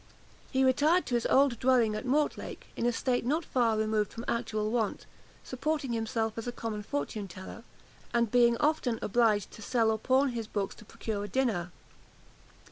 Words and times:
He 0.49 0.63
retired 0.63 1.05
to 1.05 1.13
his 1.13 1.27
old 1.27 1.59
dwelling 1.59 1.93
at 1.93 2.07
Mortlake, 2.07 2.65
in 2.75 2.87
a 2.87 2.91
state 2.91 3.23
not 3.23 3.45
far 3.45 3.77
removed 3.77 4.11
from 4.11 4.25
actual 4.27 4.71
want, 4.71 5.05
supporting 5.43 5.93
himself 5.93 6.39
as 6.39 6.47
a 6.47 6.51
common 6.51 6.81
fortune 6.81 7.27
teller, 7.27 7.63
and 8.11 8.31
being 8.31 8.57
often 8.57 8.97
obliged 9.03 9.51
to 9.51 9.61
sell 9.61 9.91
or 9.91 9.99
pawn 9.99 10.29
his 10.29 10.47
books 10.47 10.73
to 10.77 10.85
procure 10.85 11.23
a 11.23 11.27
dinner. 11.27 11.71